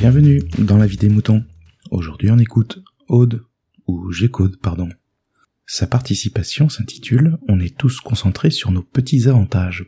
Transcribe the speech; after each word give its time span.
Bienvenue 0.00 0.40
dans 0.56 0.78
la 0.78 0.86
vie 0.86 0.96
des 0.96 1.10
moutons. 1.10 1.44
Aujourd'hui 1.90 2.30
on 2.30 2.38
écoute 2.38 2.82
Aude, 3.08 3.44
ou 3.86 4.10
G-Code, 4.10 4.56
pardon. 4.56 4.88
Sa 5.66 5.86
participation 5.86 6.70
s'intitule 6.70 7.36
On 7.48 7.60
est 7.60 7.76
tous 7.76 8.00
concentrés 8.00 8.48
sur 8.48 8.70
nos 8.70 8.82
petits 8.82 9.28
avantages. 9.28 9.84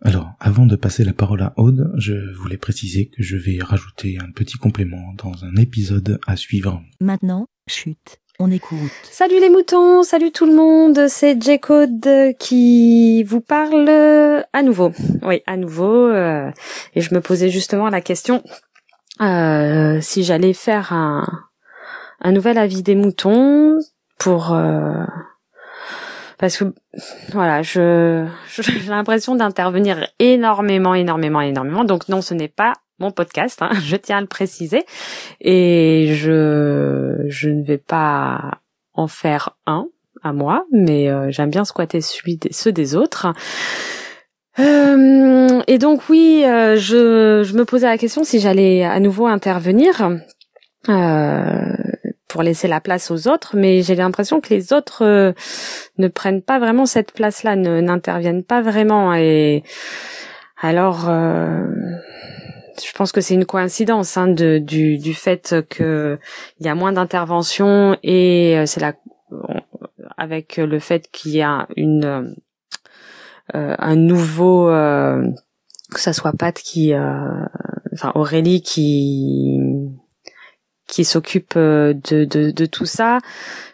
Alors, 0.00 0.34
avant 0.38 0.66
de 0.66 0.76
passer 0.76 1.02
la 1.02 1.12
parole 1.12 1.42
à 1.42 1.54
Aude, 1.56 1.92
je 1.96 2.32
voulais 2.36 2.56
préciser 2.56 3.08
que 3.08 3.20
je 3.20 3.36
vais 3.36 3.58
rajouter 3.60 4.20
un 4.20 4.30
petit 4.30 4.58
complément 4.58 5.12
dans 5.14 5.44
un 5.44 5.56
épisode 5.56 6.20
à 6.28 6.36
suivre. 6.36 6.84
Maintenant, 7.00 7.48
chute, 7.68 8.20
on 8.38 8.50
écoute. 8.50 8.90
Salut 9.04 9.38
les 9.40 9.50
moutons, 9.50 10.02
salut 10.02 10.32
tout 10.32 10.46
le 10.46 10.54
monde, 10.54 11.06
c'est 11.08 11.40
J-Code 11.40 12.34
qui 12.38 13.22
vous 13.24 13.40
parle 13.40 13.88
à 14.52 14.62
nouveau. 14.62 14.92
Oui, 15.22 15.42
à 15.46 15.56
nouveau. 15.56 16.08
euh, 16.08 16.50
et 16.94 17.00
je 17.00 17.14
me 17.14 17.20
posais 17.20 17.50
justement 17.50 17.88
la 17.88 18.00
question 18.00 18.42
euh, 19.20 20.00
si 20.00 20.24
j'allais 20.24 20.54
faire 20.54 20.92
un, 20.92 21.26
un 22.20 22.32
nouvel 22.32 22.58
avis 22.58 22.82
des 22.82 22.94
moutons 22.94 23.78
pour... 24.18 24.52
euh, 24.52 25.04
parce 26.38 26.56
que 26.56 26.64
voilà, 27.32 27.62
je 27.62 28.26
j'ai 28.48 28.88
l'impression 28.88 29.36
d'intervenir 29.36 30.08
énormément, 30.18 30.94
énormément, 30.94 31.40
énormément. 31.40 31.84
Donc 31.84 32.08
non, 32.08 32.20
ce 32.22 32.34
n'est 32.34 32.48
pas 32.48 32.72
mon 32.98 33.10
podcast, 33.10 33.62
hein, 33.62 33.70
je 33.82 33.96
tiens 33.96 34.18
à 34.18 34.20
le 34.20 34.26
préciser. 34.26 34.84
Et 35.40 36.12
je 36.14 37.24
je 37.28 37.48
ne 37.48 37.62
vais 37.62 37.78
pas 37.78 38.60
en 38.94 39.08
faire 39.08 39.56
un 39.66 39.88
à 40.22 40.32
moi, 40.32 40.66
mais 40.70 41.10
euh, 41.10 41.30
j'aime 41.30 41.50
bien 41.50 41.64
squatter 41.64 42.00
ceux 42.00 42.72
des 42.72 42.94
autres. 42.94 43.26
Euh, 44.58 45.62
et 45.66 45.78
donc 45.78 46.08
oui, 46.08 46.44
euh, 46.44 46.76
je, 46.76 47.42
je 47.42 47.54
me 47.54 47.64
posais 47.64 47.86
la 47.86 47.98
question 47.98 48.22
si 48.22 48.38
j'allais 48.38 48.84
à 48.84 49.00
nouveau 49.00 49.26
intervenir 49.26 50.10
pour 52.28 52.42
laisser 52.42 52.66
la 52.66 52.80
place 52.80 53.10
aux 53.10 53.28
autres, 53.28 53.56
mais 53.56 53.82
j'ai 53.82 53.94
l'impression 53.94 54.40
que 54.40 54.52
les 54.52 54.72
autres 54.72 55.34
ne 55.98 56.08
prennent 56.08 56.42
pas 56.42 56.58
vraiment 56.58 56.86
cette 56.86 57.12
place-là, 57.12 57.56
ne 57.56 57.80
n'interviennent 57.80 58.42
pas 58.42 58.62
vraiment. 58.62 59.14
Et 59.14 59.62
alors, 60.60 61.08
je 62.80 62.92
pense 62.92 63.12
que 63.12 63.20
c'est 63.20 63.34
une 63.34 63.44
coïncidence 63.44 64.16
hein, 64.16 64.28
de, 64.28 64.58
du, 64.58 64.98
du 64.98 65.14
fait 65.14 65.56
que 65.68 66.18
il 66.60 66.66
y 66.66 66.68
a 66.68 66.74
moins 66.74 66.92
d'interventions 66.92 67.96
et 68.02 68.58
euh, 68.58 68.66
c'est 68.66 68.80
la 68.80 68.94
avec 70.16 70.56
le 70.56 70.78
fait 70.78 71.10
qu'il 71.10 71.32
y 71.32 71.42
a 71.42 71.66
une 71.76 72.34
euh, 73.54 73.74
un 73.78 73.96
nouveau 73.96 74.68
euh, 74.70 75.26
que 75.92 76.00
ça 76.00 76.12
soit 76.12 76.32
Pat 76.32 76.54
qui 76.54 76.94
euh, 76.94 77.44
enfin 77.92 78.12
Aurélie 78.14 78.62
qui 78.62 79.58
qui 80.92 81.06
s'occupe 81.06 81.54
euh, 81.56 81.94
de, 81.94 82.26
de, 82.26 82.50
de 82.50 82.66
tout 82.66 82.84
ça. 82.84 83.16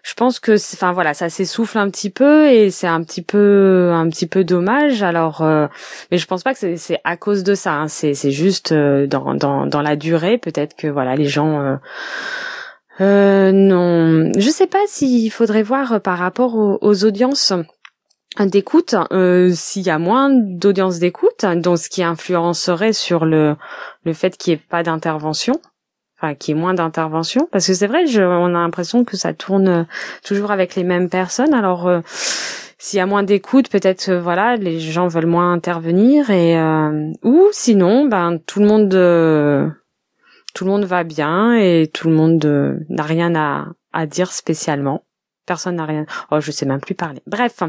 Je 0.05 0.15
pense 0.15 0.39
que, 0.39 0.53
enfin 0.55 0.93
voilà, 0.93 1.15
ça 1.15 1.29
s'essouffle 1.29 1.77
un 1.77 1.91
petit 1.91 2.11
peu 2.11 2.47
et 2.47 2.71
c'est 2.71 2.87
un 2.87 3.03
petit 3.03 3.23
peu, 3.23 3.91
un 3.93 4.09
petit 4.09 4.29
peu 4.29 4.45
dommage. 4.45 5.03
Alors, 5.03 5.43
euh, 5.43 5.67
mais 6.11 6.19
je 6.19 6.27
pense 6.27 6.45
pas 6.45 6.55
que 6.55 6.77
c'est, 6.77 7.01
à 7.03 7.17
cause 7.17 7.43
de 7.43 7.57
ça. 7.57 7.73
hein. 7.73 7.89
C'est, 7.89 8.15
c'est 8.15 8.31
juste 8.31 8.71
euh, 8.71 9.09
dans, 9.09 9.35
dans, 9.35 9.67
dans 9.67 9.83
la 9.83 9.97
durée. 9.97 10.39
Peut-être 10.39 10.77
que 10.77 10.87
voilà, 10.87 11.17
les 11.17 11.27
gens. 11.27 11.61
Euh, 11.61 11.77
euh, 13.01 13.51
non, 13.53 14.31
je 14.39 14.49
sais 14.49 14.69
pas 14.69 14.85
s'il 14.87 15.33
faudrait 15.33 15.65
voir 15.65 15.95
euh, 15.95 15.99
par 15.99 16.19
rapport 16.19 16.55
aux, 16.55 16.79
aux 16.81 17.05
audiences 17.05 17.53
d'écoute, 18.39 18.95
euh, 19.11 19.51
s'il 19.53 19.83
y 19.83 19.91
a 19.91 19.99
moins 19.99 20.31
d'audience 20.31 21.01
d'écoute, 21.01 21.45
donc 21.57 21.79
ce 21.79 21.89
qui 21.89 22.05
influencerait 22.05 22.93
sur 22.93 23.25
le 23.25 23.57
le 24.05 24.13
fait 24.13 24.37
qu'il 24.37 24.53
n'y 24.53 24.61
ait 24.61 24.63
pas 24.71 24.85
d'intervention 24.85 25.61
enfin 26.21 26.35
qu'il 26.35 26.55
y 26.55 26.59
ait 26.59 26.61
moins 26.61 26.75
d'intervention. 26.75 27.49
Parce 27.51 27.67
que 27.67 27.75
c'est 27.75 27.87
vrai 27.87 28.07
je, 28.07 28.23
on 28.23 28.47
a 28.47 28.59
l'impression 28.59 29.05
que 29.05 29.17
ça 29.17 29.33
tourne 29.33 29.69
euh, 29.69 29.85
toujours 30.25 30.51
avec 30.51 30.75
les 30.75 30.85
mêmes 30.85 31.09
personnes. 31.09 31.55
Alors 31.55 31.87
euh, 31.89 32.01
s'il 32.79 32.99
y 32.99 33.01
a 33.01 33.07
moins 33.07 33.23
d'écoute 33.23 33.69
peut-être 33.69 34.09
euh, 34.11 34.21
voilà 34.21 34.57
les 34.57 34.81
gens 34.81 35.09
veulent 35.09 35.27
moins 35.27 35.53
intervenir. 35.53 36.31
Et 36.31 36.59
euh, 36.59 37.13
ou 37.23 37.49
sinon 37.53 38.07
ben 38.07 38.39
tout 38.47 38.61
le 38.61 38.67
monde 38.67 39.75
tout 40.55 40.65
le 40.65 40.71
monde 40.71 40.85
va 40.85 41.05
bien 41.05 41.55
et 41.55 41.91
tout 41.93 42.09
le 42.09 42.15
monde 42.15 42.85
n'a 42.89 43.03
rien 43.03 43.35
à 43.35 43.67
à 43.93 44.07
dire 44.07 44.33
spécialement. 44.33 45.05
Personne 45.47 45.77
n'a 45.77 45.87
rien 45.87 46.05
oh 46.31 46.41
je 46.41 46.51
sais 46.51 46.67
même 46.67 46.81
plus 46.81 46.95
parler. 46.95 47.23
Bref. 47.27 47.63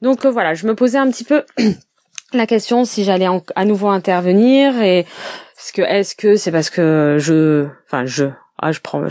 Donc 0.00 0.24
voilà 0.24 0.54
je 0.54 0.66
me 0.66 0.74
posais 0.74 0.98
un 0.98 1.10
petit 1.10 1.24
peu 1.24 1.42
la 2.32 2.46
question 2.46 2.84
si 2.84 3.04
j'allais 3.04 3.28
à 3.54 3.64
nouveau 3.64 3.88
intervenir 3.88 4.80
et 4.82 5.00
est-ce 5.00 5.72
que 5.72 5.82
est-ce 5.82 6.14
que 6.14 6.36
c'est 6.36 6.52
parce 6.52 6.70
que 6.70 7.16
je 7.20 7.66
enfin 7.86 8.04
je 8.04 8.26
ah 8.60 8.72
je 8.72 8.80
prends 8.80 9.02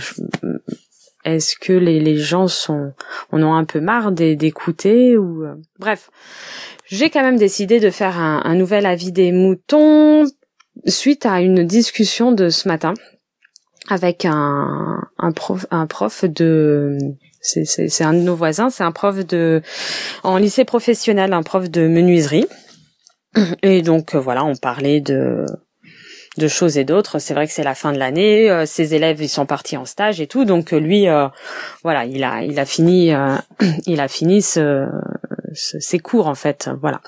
est-ce 1.24 1.56
que 1.59 1.74
les, 1.74 2.00
les 2.00 2.18
gens 2.18 2.48
sont 2.48 2.94
on 3.31 3.42
en 3.42 3.53
a 3.53 3.58
un 3.58 3.66
peu 3.66 3.80
marre 3.80 4.12
d'é- 4.12 4.36
d'écouter 4.36 5.18
ou 5.18 5.44
euh, 5.44 5.56
bref. 5.80 6.09
J'ai 6.88 7.09
quand 7.09 7.24
même 7.24 7.38
décidé 7.38 7.80
de 7.80 7.90
faire 7.90 8.20
un, 8.20 8.53
nouvel 8.53 8.86
avis 8.86 9.12
des 9.12 9.32
moutons 9.32 10.26
suite 10.86 11.26
à 11.26 11.42
une 11.42 11.66
discussion 11.66 12.32
de 12.32 12.50
ce 12.50 12.68
matin 12.68 12.94
avec 13.90 14.26
un 14.26 15.02
un 15.18 15.32
prof 15.32 15.66
un 15.72 15.88
prof 15.88 16.26
de 16.26 16.97
c'est 17.42 18.03
un 18.03 18.14
de 18.14 18.20
nos 18.20 18.36
voisins 18.36 18.70
c'est 18.70 18.84
un 18.84 18.92
prof 18.92 19.26
de 19.26 19.62
en 20.24 20.38
lycée 20.38 20.66
professionnel 20.66 21.34
un 21.34 21.44
prof 21.44 21.70
de 21.72 21.88
menuiserie 21.88 22.46
et 23.62 23.81
donc 23.81 24.16
euh, 24.16 24.19
voilà 24.19 24.44
on 24.46 24.56
parlait 24.56 25.01
de 25.01 25.46
de 26.38 26.47
choses 26.50 26.78
et 26.78 26.84
d'autres. 26.84 27.18
C'est 27.19 27.34
vrai 27.34 27.47
que 27.47 27.53
c'est 27.53 27.63
la 27.63 27.75
fin 27.75 27.94
de 27.94 27.97
l'année, 27.97 28.51
euh, 28.51 28.66
ses 28.66 28.94
élèves 28.94 29.22
ils 29.22 29.29
sont 29.29 29.46
partis 29.46 29.78
en 29.78 29.85
stage 29.85 30.19
et 30.19 30.28
tout, 30.28 30.44
donc 30.44 30.73
euh, 30.73 30.79
lui, 30.79 31.06
voilà, 31.84 32.06
il 32.06 32.23
a 32.25 32.44
il 32.44 32.59
a 32.59 32.66
fini 32.66 33.12
il 33.88 34.00
a 34.01 34.07
fini 34.09 34.41
ce, 34.41 34.85
ses 35.53 36.00
cours 36.00 36.28
en 36.28 36.35
fait, 36.35 36.69
voilà. 36.81 37.00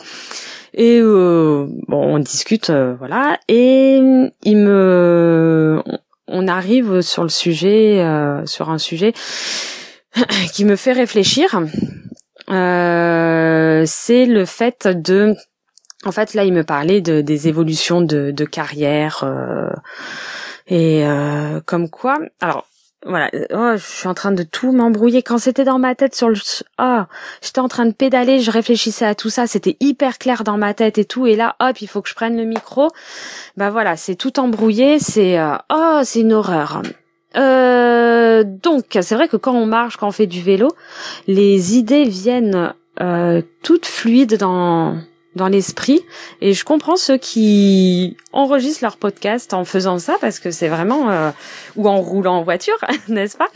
Et 0.73 1.01
bon, 1.01 1.69
on 1.89 2.19
discute, 2.19 2.69
voilà, 2.69 3.39
et 3.47 3.99
il 4.44 4.57
me 4.57 5.81
on- 6.27 6.47
arrive 6.47 7.01
sur 7.01 7.23
le 7.23 7.29
sujet, 7.29 8.01
sur 8.45 8.69
un 8.69 8.77
sujet 8.77 9.13
qui 10.53 10.65
me 10.65 10.75
fait 10.75 10.91
réfléchir. 10.94 11.61
C'est 12.47 14.25
le 14.25 14.45
fait 14.45 14.88
de 14.88 15.35
en 16.05 16.11
fait, 16.11 16.33
là, 16.33 16.43
il 16.43 16.53
me 16.53 16.63
parlait 16.63 17.01
de, 17.01 17.21
des 17.21 17.47
évolutions 17.47 18.01
de, 18.01 18.45
carrière 18.45 19.23
euh, 19.23 19.69
et 20.67 21.05
euh, 21.05 21.59
comme 21.65 21.89
quoi. 21.89 22.19
Alors, 22.39 22.67
voilà, 23.05 23.29
oh, 23.51 23.73
je 23.75 23.83
suis 23.83 24.07
en 24.07 24.13
train 24.13 24.31
de 24.31 24.43
tout 24.43 24.71
m'embrouiller. 24.71 25.21
Quand 25.21 25.37
c'était 25.37 25.63
dans 25.63 25.79
ma 25.79 25.95
tête 25.95 26.15
sur 26.15 26.29
le, 26.29 26.35
oh, 26.79 27.01
j'étais 27.41 27.59
en 27.59 27.67
train 27.67 27.85
de 27.85 27.93
pédaler, 27.93 28.39
je 28.39 28.51
réfléchissais 28.51 29.05
à 29.05 29.15
tout 29.15 29.29
ça, 29.29 29.47
c'était 29.47 29.77
hyper 29.79 30.17
clair 30.17 30.43
dans 30.43 30.57
ma 30.57 30.73
tête 30.73 30.97
et 30.97 31.05
tout. 31.05 31.25
Et 31.25 31.35
là, 31.35 31.55
hop, 31.59 31.79
il 31.81 31.87
faut 31.87 32.01
que 32.01 32.09
je 32.09 32.15
prenne 32.15 32.37
le 32.37 32.43
micro. 32.43 32.89
Ben 33.55 33.69
voilà, 33.69 33.95
c'est 33.97 34.15
tout 34.15 34.39
embrouillé. 34.39 34.99
C'est, 34.99 35.39
euh, 35.39 35.55
oh, 35.73 36.01
c'est 36.03 36.21
une 36.21 36.33
horreur. 36.33 36.81
Euh, 37.35 38.43
donc, 38.43 38.97
c'est 39.01 39.15
vrai 39.15 39.27
que 39.27 39.37
quand 39.37 39.53
on 39.53 39.65
marche, 39.65 39.97
quand 39.97 40.07
on 40.07 40.11
fait 40.11 40.27
du 40.27 40.41
vélo, 40.41 40.69
les 41.27 41.77
idées 41.77 42.05
viennent 42.05 42.73
euh, 42.99 43.41
toutes 43.63 43.85
fluides 43.85 44.37
dans 44.37 44.97
dans 45.37 45.47
l'esprit. 45.47 46.01
Et 46.41 46.53
je 46.53 46.65
comprends 46.65 46.97
ceux 46.97 47.17
qui 47.17 48.17
enregistrent 48.33 48.83
leur 48.83 48.97
podcast 48.97 49.53
en 49.53 49.63
faisant 49.63 49.99
ça 49.99 50.17
parce 50.19 50.39
que 50.39 50.51
c'est 50.51 50.67
vraiment 50.67 51.09
euh, 51.09 51.29
ou 51.77 51.87
en 51.87 52.01
roulant 52.01 52.39
en 52.39 52.43
voiture 52.43 52.77
n'est-ce 53.07 53.37
pas? 53.37 53.47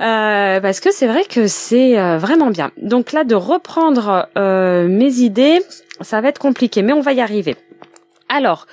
Euh, 0.00 0.60
parce 0.60 0.80
que 0.80 0.92
c'est 0.92 1.06
vrai 1.06 1.24
que 1.24 1.46
c'est 1.46 1.98
euh, 1.98 2.18
vraiment 2.18 2.50
bien. 2.50 2.70
Donc 2.82 3.12
là 3.12 3.24
de 3.24 3.34
reprendre 3.34 4.28
euh, 4.36 4.86
mes 4.88 5.20
idées 5.20 5.60
ça 6.02 6.20
va 6.20 6.28
être 6.28 6.38
compliqué 6.38 6.82
mais 6.82 6.92
on 6.92 7.00
va 7.00 7.14
y 7.14 7.22
arriver. 7.22 7.56
Alors 8.28 8.66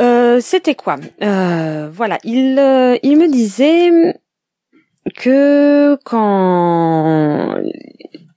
euh, 0.00 0.40
c'était 0.40 0.74
quoi? 0.74 0.96
Euh, 1.22 1.88
voilà 1.92 2.18
il 2.24 2.58
il 3.02 3.16
me 3.16 3.30
disait 3.30 4.18
que 5.16 5.96
quand 6.04 7.56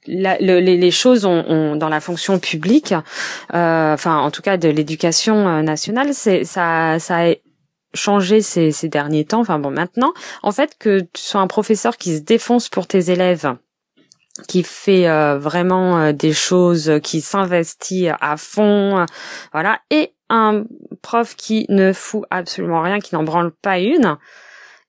la- 0.06 0.38
le- 0.38 0.60
les, 0.60 0.76
les 0.76 0.90
choses 0.90 1.24
ont, 1.24 1.44
ont- 1.48 1.76
dans 1.76 1.88
la 1.88 2.00
fonction 2.00 2.38
publique, 2.38 2.92
euh, 3.54 3.94
enfin 3.94 4.18
en 4.18 4.30
tout 4.30 4.42
cas 4.42 4.56
de 4.56 4.68
l'éducation 4.68 5.48
euh, 5.48 5.62
nationale, 5.62 6.14
c'est 6.14 6.44
ça, 6.44 6.98
ça 6.98 7.28
a 7.28 7.34
changé 7.94 8.40
ces, 8.40 8.72
ces 8.72 8.88
derniers 8.88 9.24
temps. 9.24 9.40
Enfin 9.40 9.58
bon, 9.58 9.70
maintenant, 9.70 10.12
en 10.42 10.50
fait, 10.52 10.76
que 10.78 11.00
tu 11.00 11.22
sois 11.22 11.40
un 11.40 11.46
professeur 11.46 11.96
qui 11.96 12.16
se 12.16 12.22
défonce 12.22 12.68
pour 12.68 12.86
tes 12.86 13.10
élèves, 13.10 13.54
qui 14.48 14.62
fait 14.62 15.08
euh, 15.08 15.38
vraiment 15.38 15.98
euh, 15.98 16.12
des 16.12 16.32
choses, 16.32 17.00
qui 17.02 17.20
s'investit 17.20 18.08
à 18.08 18.36
fond, 18.38 19.04
voilà, 19.52 19.80
et 19.90 20.12
un 20.30 20.64
prof 21.02 21.36
qui 21.36 21.66
ne 21.68 21.92
fout 21.92 22.24
absolument 22.30 22.80
rien, 22.80 22.98
qui 22.98 23.14
n'en 23.14 23.22
branle 23.24 23.52
pas 23.52 23.78
une. 23.78 24.16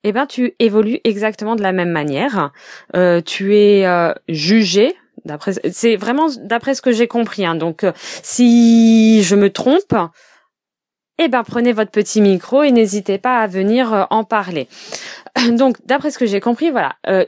Eh 0.05 0.11
ben, 0.13 0.25
tu 0.25 0.53
évolues 0.59 0.99
exactement 1.03 1.55
de 1.55 1.61
la 1.61 1.71
même 1.73 1.91
manière. 1.91 2.51
Euh, 2.95 3.19
tu 3.21 3.55
es 3.57 3.85
euh, 3.85 4.13
jugé 4.29 4.95
d'après 5.25 5.53
c'est 5.71 5.95
vraiment 5.95 6.27
d'après 6.41 6.75
ce 6.75 6.81
que 6.81 6.91
j'ai 6.91 7.07
compris 7.07 7.45
hein. 7.45 7.55
donc 7.55 7.83
euh, 7.83 7.91
si 8.21 9.23
je 9.23 9.35
me 9.35 9.51
trompe 9.51 9.93
eh 11.19 11.27
ben 11.27 11.43
prenez 11.43 11.73
votre 11.73 11.91
petit 11.91 12.21
micro 12.21 12.63
et 12.63 12.71
n'hésitez 12.71 13.17
pas 13.17 13.39
à 13.39 13.47
venir 13.47 13.93
euh, 13.93 14.03
en 14.09 14.23
parler. 14.23 14.67
Donc 15.51 15.77
d'après 15.85 16.11
ce 16.11 16.17
que 16.17 16.25
j'ai 16.25 16.39
compris, 16.39 16.71
voilà, 16.71 16.95
euh, 17.07 17.25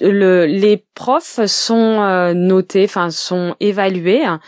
le, 0.00 0.46
les 0.46 0.84
profs 0.94 1.44
sont 1.46 2.02
euh, 2.02 2.34
notés, 2.34 2.84
enfin 2.84 3.10
sont 3.10 3.54
évalués 3.60 4.24
hein, 4.24 4.40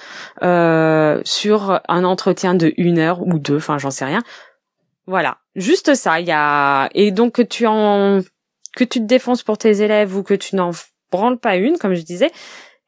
sur 1.25 1.81
un 1.89 2.05
entretien 2.05 2.55
de 2.55 2.73
une 2.77 2.99
heure 2.99 3.23
ou 3.23 3.39
deux, 3.39 3.57
enfin 3.57 3.79
j'en 3.79 3.91
sais 3.91 4.05
rien. 4.05 4.23
Voilà, 5.07 5.39
juste 5.57 5.95
ça. 5.95 6.21
Il 6.21 6.27
y 6.27 6.33
a 6.33 6.89
et 6.95 7.11
donc 7.11 7.35
que 7.35 7.43
tu 7.43 7.67
en 7.67 8.21
que 8.77 8.85
tu 8.85 9.01
te 9.01 9.05
défonces 9.05 9.43
pour 9.43 9.59
tes 9.59 9.83
élèves 9.83 10.17
ou 10.17 10.23
que 10.23 10.35
tu 10.35 10.55
n'en 10.55 10.71
branles 11.11 11.39
pas 11.39 11.57
une, 11.57 11.79
comme 11.79 11.95
je 11.95 12.03
disais, 12.03 12.31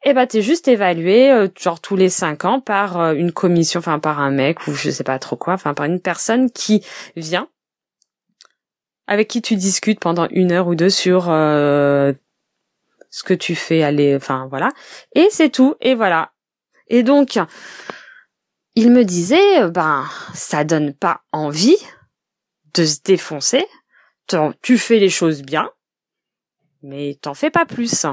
eh 0.03 0.13
ben 0.13 0.27
t'es 0.27 0.41
juste 0.41 0.67
évalué 0.67 1.31
euh, 1.31 1.47
genre 1.57 1.79
tous 1.79 1.95
les 1.95 2.09
cinq 2.09 2.45
ans 2.45 2.59
par 2.59 2.99
euh, 2.99 3.13
une 3.13 3.31
commission, 3.31 3.79
enfin 3.79 3.99
par 3.99 4.19
un 4.19 4.31
mec 4.31 4.67
ou 4.67 4.73
je 4.73 4.89
sais 4.89 5.03
pas 5.03 5.19
trop 5.19 5.37
quoi, 5.37 5.53
enfin 5.53 5.73
par 5.73 5.85
une 5.85 6.01
personne 6.01 6.51
qui 6.51 6.85
vient 7.15 7.47
avec 9.07 9.27
qui 9.27 9.41
tu 9.41 9.55
discutes 9.55 9.99
pendant 9.99 10.27
une 10.29 10.51
heure 10.51 10.67
ou 10.67 10.75
deux 10.75 10.89
sur 10.89 11.29
euh, 11.29 12.13
ce 13.09 13.23
que 13.23 13.33
tu 13.33 13.55
fais 13.55 13.83
aller, 13.83 14.15
enfin 14.15 14.47
voilà, 14.49 14.69
et 15.15 15.27
c'est 15.31 15.49
tout 15.49 15.75
et 15.81 15.95
voilà. 15.95 16.31
Et 16.87 17.03
donc 17.03 17.39
il 18.75 18.91
me 18.91 19.03
disait 19.03 19.69
ben 19.69 20.05
ça 20.33 20.63
donne 20.63 20.93
pas 20.93 21.21
envie 21.31 21.77
de 22.73 22.85
se 22.85 22.99
défoncer, 23.03 23.65
tu 24.61 24.77
fais 24.77 24.99
les 24.99 25.09
choses 25.09 25.43
bien, 25.43 25.69
mais 26.81 27.17
t'en 27.21 27.33
fais 27.33 27.51
pas 27.51 27.65
plus. 27.65 28.05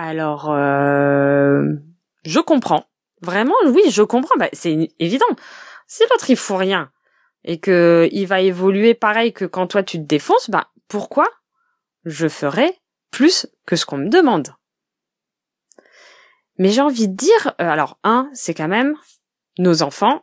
Alors, 0.00 0.52
euh, 0.52 1.74
je 2.24 2.38
comprends. 2.38 2.84
Vraiment, 3.20 3.56
oui, 3.66 3.82
je 3.90 4.02
comprends. 4.02 4.36
Bah, 4.38 4.48
c'est 4.52 4.90
évident. 5.00 5.26
Si 5.88 6.04
l'autre 6.08 6.30
il 6.30 6.36
fout 6.36 6.56
rien 6.56 6.92
et 7.42 7.58
que 7.58 8.08
il 8.12 8.26
va 8.28 8.40
évoluer 8.40 8.94
pareil 8.94 9.32
que 9.32 9.44
quand 9.44 9.66
toi 9.66 9.82
tu 9.82 9.98
te 9.98 10.04
défonces, 10.04 10.50
bah 10.50 10.68
pourquoi 10.86 11.26
je 12.04 12.28
ferais 12.28 12.78
plus 13.10 13.48
que 13.66 13.74
ce 13.74 13.86
qu'on 13.86 13.98
me 13.98 14.08
demande? 14.08 14.54
Mais 16.58 16.68
j'ai 16.68 16.80
envie 16.80 17.08
de 17.08 17.16
dire, 17.16 17.54
euh, 17.60 17.68
alors 17.68 17.98
un, 18.04 18.30
c'est 18.34 18.54
quand 18.54 18.68
même 18.68 18.94
nos 19.58 19.82
enfants 19.82 20.22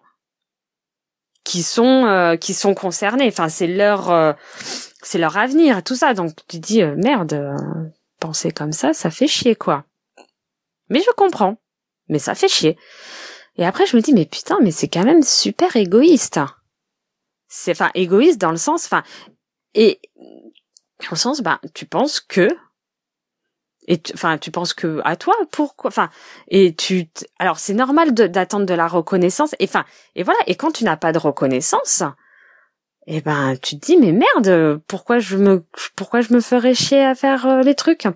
qui 1.43 1.63
sont 1.63 2.05
euh, 2.05 2.37
qui 2.37 2.53
sont 2.53 2.75
concernés. 2.75 3.27
Enfin, 3.27 3.49
c'est 3.49 3.67
leur 3.67 4.37
c'est 5.01 5.17
leur 5.17 5.35
avenir, 5.35 5.83
tout 5.83 5.95
ça. 5.95 6.13
Donc 6.13 6.31
tu 6.47 6.59
dis 6.59 6.81
merde, 6.81 7.57
comme 8.55 8.71
ça, 8.71 8.93
ça 8.93 9.11
fait 9.11 9.27
chier, 9.27 9.55
quoi. 9.55 9.85
Mais 10.89 11.01
je 11.01 11.11
comprends. 11.15 11.57
Mais 12.07 12.19
ça 12.19 12.35
fait 12.35 12.47
chier. 12.47 12.77
Et 13.57 13.65
après, 13.65 13.85
je 13.85 13.95
me 13.95 14.01
dis, 14.01 14.13
mais 14.13 14.25
putain, 14.25 14.59
mais 14.61 14.71
c'est 14.71 14.87
quand 14.87 15.03
même 15.03 15.23
super 15.23 15.75
égoïste. 15.75 16.39
C'est, 17.47 17.71
enfin, 17.71 17.91
égoïste 17.93 18.39
dans 18.39 18.51
le 18.51 18.57
sens, 18.57 18.85
enfin, 18.85 19.03
et, 19.73 19.99
dans 20.15 21.11
le 21.11 21.17
sens, 21.17 21.41
ben, 21.41 21.59
tu 21.73 21.85
penses 21.85 22.19
que, 22.19 22.47
et 23.87 24.01
enfin, 24.13 24.37
tu 24.37 24.51
penses 24.51 24.73
que 24.73 24.99
à 25.05 25.15
toi, 25.15 25.35
pourquoi, 25.51 25.89
enfin, 25.89 26.09
et 26.47 26.73
tu, 26.75 27.07
alors 27.39 27.59
c'est 27.59 27.73
normal 27.73 28.13
d'attendre 28.13 28.65
de, 28.65 28.73
la 28.73 28.87
reconnaissance, 28.87 29.53
et 29.59 29.65
enfin, 29.65 29.85
et 30.15 30.23
voilà, 30.23 30.39
et 30.47 30.55
quand 30.55 30.71
tu 30.71 30.83
n'as 30.83 30.97
pas 30.97 31.11
de 31.11 31.19
reconnaissance, 31.19 32.03
eh 33.07 33.21
ben 33.21 33.55
tu 33.61 33.79
te 33.79 33.85
dis 33.85 33.97
mais 33.97 34.11
merde 34.11 34.81
pourquoi 34.87 35.19
je 35.19 35.37
me 35.37 35.63
pourquoi 35.95 36.21
je 36.21 36.33
me 36.33 36.41
ferais 36.41 36.73
chier 36.73 37.03
à 37.03 37.15
faire 37.15 37.45
euh, 37.45 37.61
les 37.61 37.75
trucs? 37.75 38.07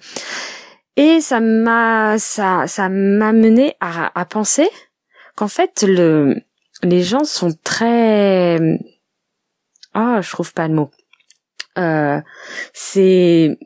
Et 0.96 1.22
ça 1.22 1.40
m'a 1.40 2.18
ça 2.18 2.66
ça 2.68 2.90
m'a 2.90 3.32
mené 3.32 3.76
à, 3.80 4.20
à 4.20 4.26
penser 4.26 4.70
qu'en 5.36 5.48
fait 5.48 5.84
le 5.88 6.36
les 6.84 7.04
gens 7.04 7.24
sont 7.24 7.54
très 7.64 8.58
oh, 9.96 10.18
je 10.22 10.30
trouve 10.30 10.54
pas 10.54 10.68
le 10.68 10.74
mot. 10.74 10.92
Euh, 11.78 12.20
c'est 12.74 13.58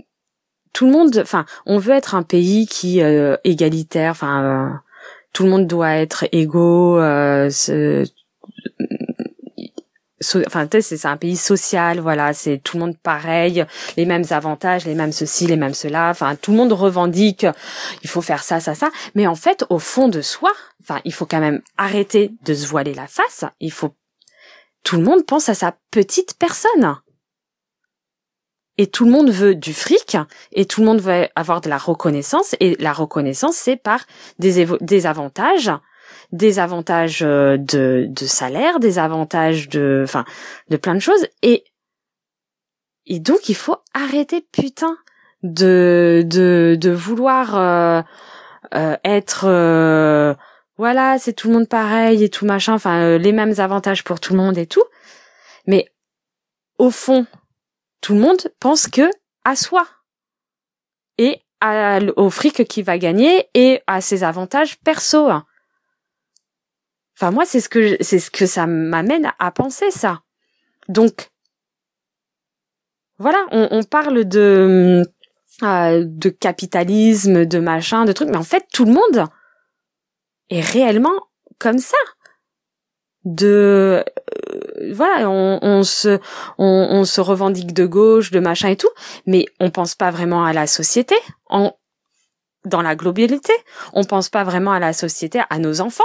tout 0.73 0.85
le 0.85 0.91
monde 0.91 1.17
enfin 1.21 1.45
on 1.65 1.77
veut 1.77 1.93
être 1.93 2.15
un 2.15 2.23
pays 2.23 2.67
qui 2.67 3.01
euh, 3.01 3.37
égalitaire 3.43 4.11
enfin 4.11 4.43
euh, 4.43 4.69
tout 5.31 5.43
le 5.43 5.49
monde 5.49 5.67
doit 5.67 5.95
être 5.95 6.25
égaux 6.31 6.99
euh, 10.35 10.43
enfin 10.47 10.67
c'est 10.81 11.05
un 11.05 11.17
pays 11.17 11.37
social 11.37 11.99
voilà 11.99 12.33
c'est 12.33 12.57
tout 12.57 12.77
le 12.77 12.85
monde 12.85 12.97
pareil 12.97 13.65
les 13.97 14.05
mêmes 14.05 14.25
avantages 14.29 14.85
les 14.85 14.95
mêmes 14.95 15.11
ceci 15.11 15.47
les 15.47 15.57
mêmes 15.57 15.73
cela 15.73 16.09
enfin 16.09 16.35
tout 16.35 16.51
le 16.51 16.57
monde 16.57 16.73
revendique 16.73 17.45
il 18.03 18.09
faut 18.09 18.21
faire 18.21 18.43
ça 18.43 18.59
ça 18.59 18.75
ça. 18.75 18.89
Mais 19.15 19.27
en 19.27 19.35
fait 19.35 19.65
au 19.69 19.79
fond 19.79 20.07
de 20.07 20.21
soi 20.21 20.51
enfin 20.81 20.99
il 21.05 21.13
faut 21.13 21.25
quand 21.25 21.39
même 21.39 21.61
arrêter 21.77 22.31
de 22.43 22.53
se 22.53 22.67
voiler 22.67 22.93
la 22.93 23.07
face 23.07 23.45
il 23.59 23.71
faut 23.71 23.95
tout 24.83 24.97
le 24.97 25.03
monde 25.03 25.25
pense 25.25 25.49
à 25.49 25.55
sa 25.55 25.75
petite 25.91 26.37
personne. 26.37 26.97
Et 28.77 28.87
tout 28.87 29.05
le 29.05 29.11
monde 29.11 29.29
veut 29.29 29.55
du 29.55 29.73
fric 29.73 30.17
et 30.51 30.65
tout 30.65 30.81
le 30.81 30.87
monde 30.87 30.99
veut 30.99 31.27
avoir 31.35 31.61
de 31.61 31.69
la 31.69 31.77
reconnaissance 31.77 32.55
et 32.59 32.75
la 32.79 32.91
reconnaissance 32.91 33.55
c'est 33.55 33.75
par 33.75 34.05
des 34.39 35.05
avantages 35.05 35.71
des 36.33 36.57
avantages 36.57 37.21
euh, 37.21 37.57
de, 37.57 38.11
salaire, 38.25 38.79
des 38.79 38.99
avantages 38.99 39.69
de, 39.69 40.01
enfin, 40.03 40.25
de 40.69 40.77
plein 40.77 40.95
de 40.95 40.99
choses. 40.99 41.27
Et, 41.43 41.63
et 43.05 43.19
donc, 43.19 43.49
il 43.49 43.55
faut 43.55 43.77
arrêter, 43.93 44.45
putain, 44.51 44.97
de, 45.43 46.23
de, 46.25 46.89
vouloir 46.89 47.55
euh, 47.55 48.01
euh, 48.73 48.97
être, 49.05 50.35
voilà, 50.77 51.19
c'est 51.19 51.33
tout 51.33 51.49
le 51.49 51.53
monde 51.53 51.69
pareil 51.69 52.23
et 52.23 52.29
tout 52.29 52.45
machin, 52.45 52.73
enfin, 52.73 53.17
les 53.17 53.31
mêmes 53.31 53.53
avantages 53.59 54.03
pour 54.03 54.19
tout 54.19 54.33
le 54.33 54.39
monde 54.39 54.57
et 54.57 54.65
tout. 54.65 54.83
Mais 55.67 55.91
au 56.79 56.89
fond, 56.89 57.27
tout 58.01 58.15
le 58.15 58.19
monde 58.19 58.51
pense 58.59 58.87
que 58.87 59.09
à 59.45 59.55
soi 59.55 59.85
et 61.19 61.41
au 62.17 62.29
fric 62.29 62.67
qu'il 62.67 62.83
va 62.83 62.97
gagner 62.97 63.47
et 63.53 63.81
à 63.85 64.01
ses 64.01 64.23
avantages 64.23 64.79
perso. 64.79 65.29
Enfin 67.15 67.31
moi 67.31 67.45
c'est 67.45 67.59
ce 67.59 67.69
que 67.69 67.97
c'est 68.01 68.19
ce 68.19 68.31
que 68.31 68.45
ça 68.45 68.65
m'amène 68.67 69.31
à 69.39 69.51
penser 69.51 69.91
ça. 69.91 70.21
Donc 70.89 71.29
voilà, 73.19 73.45
on, 73.51 73.67
on 73.71 73.83
parle 73.83 74.25
de 74.25 75.03
euh, 75.61 76.03
de 76.05 76.29
capitalisme, 76.29 77.45
de 77.45 77.59
machin, 77.59 78.05
de 78.05 78.11
trucs, 78.11 78.29
mais 78.29 78.37
en 78.37 78.43
fait 78.43 78.65
tout 78.73 78.85
le 78.85 78.93
monde 78.93 79.27
est 80.49 80.61
réellement 80.61 81.27
comme 81.59 81.77
ça. 81.77 81.97
De 83.23 84.03
euh, 84.03 84.91
voilà, 84.93 85.29
on, 85.29 85.59
on 85.61 85.83
se 85.83 86.19
on, 86.57 86.87
on, 86.91 87.05
se 87.05 87.21
revendique 87.21 87.73
de 87.73 87.85
gauche, 87.85 88.31
de 88.31 88.39
machin 88.39 88.69
et 88.69 88.75
tout, 88.75 88.89
mais 89.25 89.45
on 89.61 89.69
pense 89.69 89.95
pas 89.95 90.11
vraiment 90.11 90.43
à 90.43 90.51
la 90.51 90.67
société 90.67 91.15
en 91.47 91.77
dans 92.65 92.81
la 92.81 92.95
globalité. 92.95 93.53
On 93.93 94.03
pense 94.03 94.29
pas 94.29 94.43
vraiment 94.43 94.73
à 94.73 94.79
la 94.79 94.91
société, 94.91 95.41
à 95.49 95.59
nos 95.59 95.79
enfants. 95.79 96.03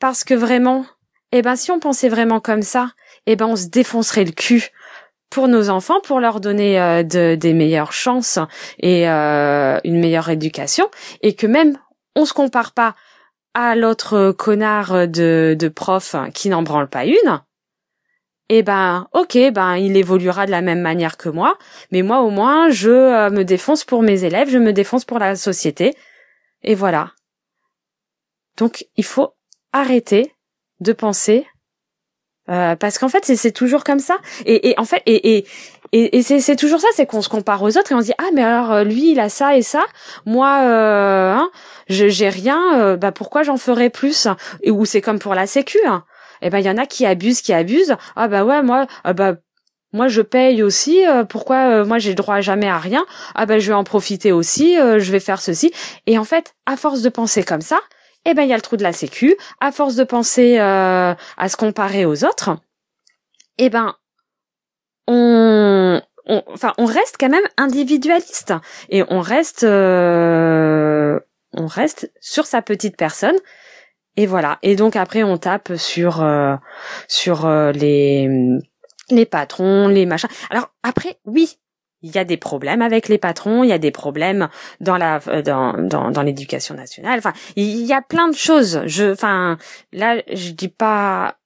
Parce 0.00 0.24
que 0.24 0.34
vraiment, 0.34 0.86
eh 1.30 1.42
ben 1.42 1.54
si 1.54 1.70
on 1.70 1.78
pensait 1.78 2.08
vraiment 2.08 2.40
comme 2.40 2.62
ça, 2.62 2.90
eh 3.26 3.36
ben 3.36 3.46
on 3.46 3.56
se 3.56 3.66
défoncerait 3.66 4.24
le 4.24 4.32
cul 4.32 4.70
pour 5.28 5.46
nos 5.46 5.70
enfants, 5.70 6.00
pour 6.00 6.18
leur 6.18 6.40
donner 6.40 6.80
euh, 6.80 7.02
de, 7.04 7.36
des 7.36 7.52
meilleures 7.52 7.92
chances 7.92 8.38
et 8.80 9.08
euh, 9.08 9.78
une 9.84 10.00
meilleure 10.00 10.30
éducation, 10.30 10.90
et 11.22 11.34
que 11.34 11.46
même 11.46 11.78
on 12.16 12.24
se 12.24 12.32
compare 12.32 12.72
pas 12.72 12.96
à 13.54 13.76
l'autre 13.76 14.32
connard 14.32 15.06
de, 15.06 15.54
de 15.58 15.68
prof 15.68 16.16
qui 16.34 16.48
n'en 16.48 16.62
branle 16.62 16.88
pas 16.88 17.04
une, 17.04 17.42
eh 18.48 18.62
ben 18.62 19.06
ok, 19.12 19.38
ben 19.52 19.76
il 19.76 19.96
évoluera 19.96 20.46
de 20.46 20.50
la 20.50 20.62
même 20.62 20.80
manière 20.80 21.16
que 21.16 21.28
moi, 21.28 21.58
mais 21.92 22.02
moi 22.02 22.20
au 22.22 22.30
moins 22.30 22.70
je 22.70 22.90
euh, 22.90 23.30
me 23.30 23.44
défonce 23.44 23.84
pour 23.84 24.02
mes 24.02 24.24
élèves, 24.24 24.48
je 24.48 24.58
me 24.58 24.72
défonce 24.72 25.04
pour 25.04 25.18
la 25.18 25.36
société, 25.36 25.94
et 26.62 26.74
voilà. 26.74 27.12
Donc 28.56 28.86
il 28.96 29.04
faut 29.04 29.34
arrêter 29.72 30.34
de 30.80 30.92
penser 30.92 31.46
euh, 32.48 32.74
parce 32.74 32.98
qu'en 32.98 33.08
fait 33.08 33.24
c'est 33.24 33.52
toujours 33.52 33.84
comme 33.84 34.00
ça. 34.00 34.16
Et, 34.44 34.74
en 34.76 34.84
fait 34.84 35.02
et 35.06 35.44
c'est 36.22 36.56
toujours 36.56 36.80
ça 36.80 36.88
c'est 36.94 37.06
qu'on 37.06 37.22
se 37.22 37.28
compare 37.28 37.62
aux 37.62 37.76
autres 37.76 37.92
et 37.92 37.94
on 37.94 38.00
se 38.00 38.06
dit 38.06 38.14
ah 38.18 38.28
mais 38.32 38.42
alors 38.42 38.72
euh, 38.72 38.84
lui 38.84 39.12
il 39.12 39.20
a 39.20 39.28
ça 39.28 39.56
et 39.56 39.62
ça. 39.62 39.84
Moi 40.26 40.62
euh, 40.62 41.32
hein, 41.32 41.50
je 41.88 42.08
j'ai 42.08 42.28
rien 42.28 42.80
euh, 42.80 42.96
bah 42.96 43.12
pourquoi 43.12 43.42
j'en 43.42 43.56
ferais 43.56 43.90
plus? 43.90 44.28
Et 44.62 44.70
ou 44.70 44.84
c'est 44.84 45.00
comme 45.00 45.18
pour 45.18 45.34
la 45.34 45.46
sécu 45.46 45.78
hein. 45.86 46.04
et 46.42 46.46
eh 46.46 46.50
ben 46.50 46.58
il 46.58 46.66
y 46.66 46.70
en 46.70 46.76
a 46.76 46.86
qui 46.86 47.06
abusent 47.06 47.42
qui 47.42 47.52
abusent. 47.52 47.96
Ah 48.16 48.28
bah 48.28 48.44
ouais 48.44 48.62
moi 48.62 48.86
ah 49.04 49.12
bah 49.12 49.34
moi 49.92 50.08
je 50.08 50.22
paye 50.22 50.62
aussi 50.62 51.02
pourquoi 51.28 51.84
moi 51.84 51.98
j'ai 51.98 52.14
droit 52.14 52.40
jamais 52.40 52.68
à 52.68 52.78
rien? 52.78 53.04
Ah 53.34 53.46
bah 53.46 53.58
je 53.58 53.68
vais 53.68 53.74
en 53.74 53.84
profiter 53.84 54.32
aussi 54.32 54.76
je 54.76 55.12
vais 55.12 55.20
faire 55.20 55.40
ceci. 55.40 55.72
Et 56.06 56.18
en 56.18 56.24
fait 56.24 56.54
à 56.66 56.76
force 56.76 57.02
de 57.02 57.08
penser 57.08 57.42
comme 57.42 57.60
ça 57.60 57.78
eh 58.24 58.34
ben 58.34 58.42
il 58.42 58.48
y 58.48 58.52
a 58.52 58.56
le 58.56 58.62
trou 58.62 58.76
de 58.76 58.82
la 58.82 58.92
sécu. 58.92 59.36
À 59.60 59.72
force 59.72 59.96
de 59.96 60.04
penser 60.04 60.58
euh, 60.58 61.14
à 61.36 61.48
se 61.48 61.56
comparer 61.56 62.04
aux 62.04 62.24
autres, 62.24 62.56
eh 63.58 63.70
ben 63.70 63.94
on, 65.06 66.00
enfin 66.26 66.72
on 66.78 66.84
reste 66.84 67.16
quand 67.18 67.28
même 67.28 67.46
individualiste 67.56 68.54
et 68.88 69.02
on 69.08 69.20
reste 69.20 69.64
euh, 69.64 71.18
on 71.52 71.66
reste 71.66 72.12
sur 72.20 72.46
sa 72.46 72.62
petite 72.62 72.96
personne 72.96 73.36
Et 74.16 74.26
voilà. 74.26 74.58
Et 74.62 74.76
donc 74.76 74.96
après 74.96 75.22
on 75.22 75.36
tape 75.38 75.72
sur 75.76 76.22
euh, 76.22 76.56
sur 77.08 77.46
euh, 77.46 77.72
les 77.72 78.28
les 79.10 79.26
patrons, 79.26 79.88
les 79.88 80.06
machins. 80.06 80.28
Alors 80.50 80.70
après, 80.82 81.18
oui, 81.24 81.58
il 82.02 82.10
y 82.14 82.18
a 82.18 82.24
des 82.24 82.36
problèmes 82.36 82.82
avec 82.82 83.08
les 83.08 83.18
patrons, 83.18 83.62
il 83.62 83.68
y 83.68 83.72
a 83.72 83.78
des 83.78 83.90
problèmes 83.90 84.48
dans 84.80 84.96
la 84.96 85.20
euh, 85.28 85.42
dans 85.42 85.74
dans, 85.76 86.10
dans 86.10 86.22
l'éducation 86.22 86.74
nationale. 86.74 87.18
Enfin, 87.18 87.32
il 87.56 87.84
y 87.84 87.92
a 87.92 88.02
plein 88.02 88.28
de 88.28 88.36
choses. 88.36 88.82
Je 88.86 89.12
enfin 89.12 89.58
là, 89.92 90.22
je 90.32 90.50
dis 90.50 90.68
pas 90.68 91.36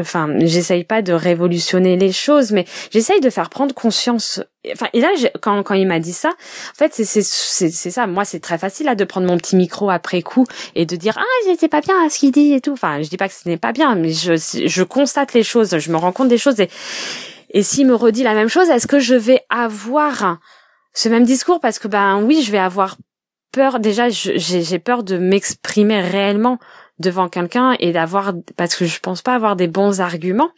enfin 0.00 0.28
j'essaye 0.40 0.84
pas 0.84 1.02
de 1.02 1.12
révolutionner 1.12 1.96
les 1.96 2.12
choses 2.12 2.52
mais 2.52 2.64
j'essaye 2.90 3.20
de 3.20 3.30
faire 3.30 3.50
prendre 3.50 3.74
conscience 3.74 4.40
enfin 4.72 4.88
et 4.92 5.00
là 5.00 5.08
quand 5.40 5.62
quand 5.62 5.74
il 5.74 5.86
m'a 5.86 6.00
dit 6.00 6.12
ça 6.12 6.30
en 6.30 6.74
fait 6.76 6.92
c'est 6.94 7.04
c'est 7.04 7.22
c'est 7.22 7.90
ça 7.90 8.06
moi 8.06 8.24
c'est 8.24 8.40
très 8.40 8.58
facile 8.58 8.86
là 8.86 8.94
de 8.94 9.04
prendre 9.04 9.26
mon 9.26 9.36
petit 9.36 9.56
micro 9.56 9.90
après 9.90 10.22
coup 10.22 10.46
et 10.74 10.86
de 10.86 10.96
dire 10.96 11.16
ah 11.18 11.46
j'étais 11.46 11.68
pas 11.68 11.80
bien 11.80 11.94
à 12.04 12.10
ce 12.10 12.18
qu'il 12.18 12.32
dit 12.32 12.54
et 12.54 12.60
tout 12.60 12.72
enfin 12.72 13.02
je 13.02 13.08
dis 13.08 13.16
pas 13.16 13.28
que 13.28 13.34
ce 13.34 13.48
n'est 13.48 13.56
pas 13.56 13.72
bien 13.72 13.94
mais 13.94 14.12
je 14.12 14.34
je 14.36 14.82
constate 14.82 15.34
les 15.34 15.44
choses 15.44 15.78
je 15.78 15.92
me 15.92 15.96
rends 15.96 16.12
compte 16.12 16.28
des 16.28 16.38
choses 16.38 16.58
et 16.60 16.68
et 17.52 17.62
s'il 17.62 17.86
me 17.86 17.94
redit 17.94 18.22
la 18.22 18.34
même 18.34 18.48
chose 18.48 18.68
est-ce 18.70 18.86
que 18.86 18.98
je 18.98 19.14
vais 19.14 19.40
avoir 19.48 20.38
ce 20.94 21.08
même 21.08 21.24
discours? 21.24 21.60
Parce 21.60 21.78
que 21.78 21.88
ben 21.88 22.22
oui 22.22 22.42
je 22.42 22.50
vais 22.50 22.58
avoir 22.58 22.96
peur. 23.52 23.78
Déjà 23.78 24.08
j'ai 24.08 24.78
peur 24.78 25.04
de 25.04 25.18
m'exprimer 25.18 26.00
réellement 26.00 26.58
devant 26.98 27.28
quelqu'un 27.28 27.76
et 27.78 27.92
d'avoir 27.92 28.32
parce 28.56 28.74
que 28.74 28.86
je 28.86 28.98
pense 29.00 29.22
pas 29.22 29.34
avoir 29.34 29.56
des 29.56 29.68
bons 29.68 30.00
arguments. 30.00 30.50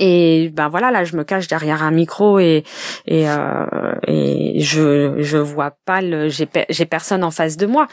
Et 0.00 0.50
ben 0.54 0.68
voilà 0.68 0.92
là 0.92 1.02
je 1.04 1.16
me 1.16 1.24
cache 1.24 1.48
derrière 1.48 1.82
un 1.82 1.90
micro 1.90 2.38
et 2.38 2.62
et, 3.06 3.28
euh, 3.28 3.94
et 4.06 4.60
je 4.60 5.16
je 5.18 5.38
vois 5.38 5.72
pas 5.84 6.00
le 6.00 6.28
j'ai 6.28 6.48
j'ai 6.68 6.86
personne 6.86 7.24
en 7.24 7.32
face 7.32 7.56
de 7.56 7.66
moi. 7.66 7.88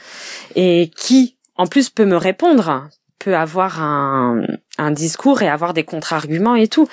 Et 0.56 0.92
qui 0.96 1.38
en 1.56 1.66
plus 1.66 1.90
peut 1.90 2.06
me 2.06 2.18
répondre 2.18 2.88
peut 3.18 3.36
avoir 3.36 3.82
un 3.82 4.44
un 4.78 4.92
discours 4.92 5.42
et 5.42 5.50
avoir 5.50 5.74
des 5.74 5.84
contre-arguments 5.84 6.56
et 6.56 6.68
tout 6.68 6.88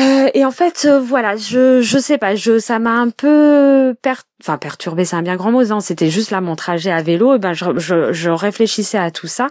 euh, 0.00 0.30
et 0.34 0.44
en 0.44 0.50
fait, 0.50 0.86
euh, 0.86 1.00
voilà, 1.00 1.36
je 1.36 1.80
je 1.82 1.98
sais 1.98 2.18
pas, 2.18 2.34
je 2.34 2.58
ça 2.58 2.78
m'a 2.78 2.92
un 2.92 3.10
peu 3.10 3.94
per, 4.02 4.14
enfin 4.42 4.58
perturbé, 4.58 5.04
c'est 5.04 5.16
un 5.16 5.22
bien 5.22 5.36
grand 5.36 5.52
mot. 5.52 5.64
Non, 5.64 5.80
c'était 5.80 6.10
juste 6.10 6.30
là 6.30 6.40
mon 6.40 6.56
trajet 6.56 6.90
à 6.90 7.02
vélo. 7.02 7.38
Ben 7.38 7.52
je, 7.52 7.78
je, 7.78 8.12
je 8.12 8.30
réfléchissais 8.30 8.98
à 8.98 9.10
tout 9.10 9.26
ça 9.26 9.48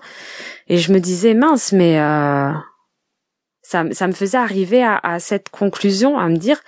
et 0.68 0.78
je 0.78 0.92
me 0.92 1.00
disais 1.00 1.34
mince, 1.34 1.72
mais 1.72 2.00
euh, 2.00 2.52
ça 3.62 3.84
ça 3.92 4.08
me 4.08 4.14
faisait 4.14 4.38
arriver 4.38 4.84
à, 4.84 5.00
à 5.04 5.20
cette 5.20 5.50
conclusion, 5.50 6.18
à 6.20 6.28
me 6.28 6.38
dire 6.38 6.60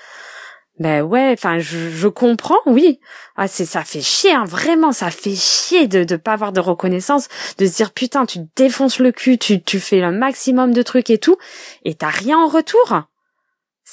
ben 0.80 1.02
ouais, 1.04 1.32
enfin 1.34 1.60
je, 1.60 1.90
je 1.90 2.08
comprends, 2.08 2.58
oui. 2.66 3.00
Ah 3.36 3.48
c'est 3.48 3.66
ça 3.66 3.84
fait 3.84 4.02
chier, 4.02 4.32
hein, 4.34 4.46
vraiment, 4.46 4.92
ça 4.92 5.12
fait 5.12 5.36
chier 5.36 5.88
de 5.88 6.04
de 6.04 6.16
pas 6.16 6.34
avoir 6.34 6.52
de 6.52 6.60
reconnaissance, 6.60 7.28
de 7.58 7.66
se 7.68 7.76
dire 7.76 7.92
putain 7.92 8.26
tu 8.26 8.40
défonces 8.56 9.00
le 9.00 9.12
cul, 9.12 9.38
tu 9.38 9.62
tu 9.62 9.80
fais 9.80 10.00
le 10.00 10.12
maximum 10.12 10.74
de 10.74 10.82
trucs 10.82 11.10
et 11.10 11.18
tout, 11.20 11.38
et 11.86 11.96
t'as 11.96 12.10
rien 12.10 12.40
en 12.40 12.48
retour. 12.48 13.04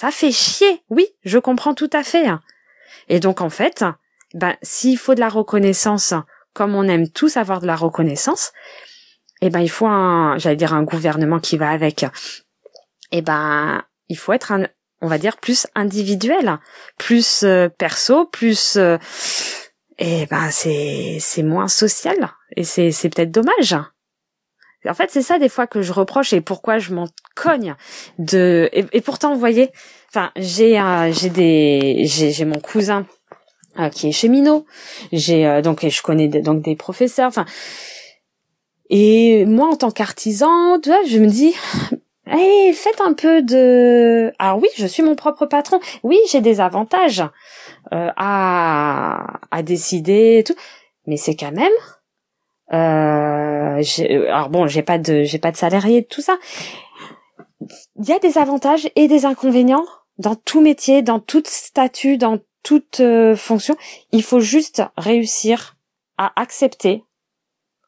Ça 0.01 0.13
fait 0.13 0.31
chier, 0.31 0.85
oui, 0.91 1.09
je 1.25 1.41
comprends 1.41 1.75
tout 1.75 1.91
à 1.93 2.05
fait. 2.05 2.27
Et 3.09 3.19
donc 3.19 3.41
en 3.41 3.51
fait, 3.51 3.85
ben 4.33 4.55
s'il 4.63 4.97
faut 4.97 5.17
de 5.17 5.19
la 5.19 5.29
reconnaissance, 5.29 6.15
comme 6.53 6.77
on 6.77 6.85
aime 6.85 7.11
tous 7.11 7.37
avoir 7.37 7.61
de 7.61 7.67
la 7.67 7.75
reconnaissance, 7.75 8.53
eh 9.41 9.51
ben 9.51 9.59
il 9.59 9.69
faut 9.69 9.89
un, 9.89 10.39
j'allais 10.39 10.55
dire 10.55 10.73
un 10.73 10.85
gouvernement 10.85 11.41
qui 11.41 11.57
va 11.57 11.71
avec. 11.71 12.07
Eh 13.11 13.23
ben 13.23 13.83
il 14.09 14.17
faut 14.17 14.33
être 14.33 14.53
un, 14.53 14.69
on 15.01 15.09
va 15.09 15.19
dire 15.19 15.37
plus 15.37 15.67
individuel, 15.75 16.61
plus 16.97 17.43
euh, 17.43 17.69
perso, 17.69 18.25
plus 18.27 18.77
euh, 18.77 18.99
eh 19.99 20.27
ben 20.27 20.49
c'est 20.53 21.19
c'est 21.19 21.43
moins 21.43 21.67
social 21.67 22.31
et 22.55 22.63
c'est 22.63 22.93
c'est 22.93 23.09
peut-être 23.09 23.33
dommage. 23.33 23.75
En 24.87 24.95
fait, 24.95 25.11
c'est 25.11 25.23
ça 25.23 25.39
des 25.39 25.49
fois 25.49 25.67
que 25.67 25.83
je 25.83 25.93
reproche 25.93 26.33
et 26.33 26.41
pourquoi 26.41 26.79
je 26.79 26.95
m'en 26.95 27.07
cogne 27.35 27.75
de. 28.19 28.69
Et, 28.73 29.01
pourtant, 29.01 29.33
vous 29.33 29.41
voyez, 29.41 29.71
enfin, 30.11 30.31
j'ai 30.37 30.79
euh, 30.81 31.13
j'ai 31.13 31.31
des 31.31 32.05
j'ai 32.07 32.45
mon 32.45 32.61
cousin 32.61 33.05
euh, 33.79 33.89
qui 33.89 34.09
est 34.09 34.13
cheminot. 34.13 34.67
J'ai 35.13 35.47
euh, 35.47 35.63
donc 35.63 35.83
et 35.83 35.91
je 35.91 36.01
connais 36.03 36.29
donc 36.29 36.63
des 36.63 36.77
professeurs. 36.77 37.27
Enfin, 37.27 37.45
et 38.89 39.45
moi 39.47 39.69
en 39.69 39.77
tant 39.77 39.91
qu'artisan, 39.91 40.79
tu 40.81 40.91
vois, 40.91 41.03
je 41.07 41.19
me 41.19 41.27
dis. 41.27 41.55
Hey, 42.31 42.75
faites 42.75 43.01
un 43.01 43.15
peu 43.15 43.41
de. 43.41 44.35
Ah 44.39 44.59
oui, 44.59 44.69
je 44.77 44.87
suis 44.87 45.03
mon 45.03 45.17
propre 45.17 45.47
patron. 45.47 45.81
Oui, 46.03 46.19
j'ai 46.31 46.43
des 46.43 46.61
avantages 46.61 47.25
à 47.91 49.41
à 49.51 49.63
décider 49.63 50.37
et 50.41 50.45
tout, 50.45 50.55
mais 51.07 51.17
c'est 51.17 51.37
quand 51.37 51.53
même 51.53 51.73
euh, 52.73 53.28
alors 54.29 54.49
bon, 54.49 54.67
j'ai 54.67 54.83
pas 54.83 54.99
de 54.99 55.23
j'ai 55.23 55.39
pas 55.39 55.51
de 55.51 55.57
salarié 55.57 56.05
tout 56.05 56.23
ça. 56.23 56.39
Il 57.61 58.07
y 58.07 58.13
a 58.13 58.19
des 58.19 58.39
avantages 58.39 58.89
et 58.97 59.09
des 59.09 59.25
inconvénients 59.25 59.85
dans 60.19 60.35
tout 60.35 60.61
métier, 60.61 61.03
dans 61.03 61.21
tout 61.21 61.43
statut, 61.45 62.19
dans 62.19 62.39
toute 62.63 63.01
euh, 63.01 63.37
fonction. 63.37 63.77
Il 64.13 64.23
faut 64.23 64.41
juste 64.41 64.83
réussir 64.97 65.77
à 66.17 66.33
accepter 66.41 67.05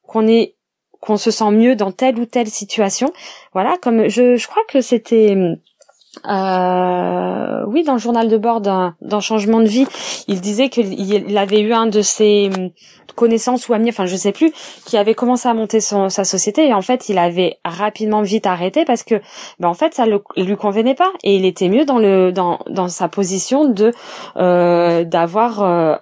qu'on 0.02 0.26
est 0.26 0.56
qu'on 1.00 1.16
se 1.16 1.30
sent 1.30 1.50
mieux 1.50 1.76
dans 1.76 1.92
telle 1.92 2.18
ou 2.18 2.26
telle 2.26 2.50
situation. 2.50 3.12
Voilà, 3.54 3.78
comme 3.78 4.08
je, 4.08 4.36
je 4.36 4.46
crois 4.46 4.62
que 4.68 4.82
c'était 4.82 5.34
euh, 6.26 7.64
oui, 7.66 7.84
dans 7.84 7.92
le 7.92 7.98
journal 7.98 8.28
de 8.28 8.36
bord 8.36 8.60
d'un 8.60 9.20
changement 9.20 9.60
de 9.60 9.66
vie, 9.66 9.86
il 10.26 10.40
disait 10.40 10.68
qu'il 10.68 11.38
avait 11.38 11.60
eu 11.60 11.72
un 11.72 11.86
de 11.86 12.02
ses 12.02 12.50
hum, 12.52 12.70
connaissances 13.14 13.68
ou 13.68 13.74
amis, 13.74 13.90
enfin 13.90 14.06
je 14.06 14.16
sais 14.16 14.32
plus, 14.32 14.52
qui 14.86 14.96
avait 14.96 15.14
commencé 15.14 15.48
à 15.48 15.54
monter 15.54 15.80
son, 15.80 16.08
sa 16.08 16.24
société 16.24 16.66
et 16.66 16.74
en 16.74 16.82
fait 16.82 17.08
il 17.08 17.18
avait 17.18 17.58
rapidement 17.64 18.22
vite 18.22 18.46
arrêté 18.46 18.84
parce 18.84 19.04
que 19.04 19.20
ben 19.60 19.68
en 19.68 19.74
fait 19.74 19.94
ça 19.94 20.06
le, 20.06 20.22
lui 20.36 20.56
convenait 20.56 20.94
pas 20.94 21.12
et 21.22 21.36
il 21.36 21.44
était 21.44 21.68
mieux 21.68 21.84
dans 21.84 21.98
le 21.98 22.32
dans 22.32 22.58
dans 22.68 22.88
sa 22.88 23.08
position 23.08 23.66
de 23.66 23.92
euh, 24.36 25.04
d'avoir 25.04 25.62
euh, 25.62 25.96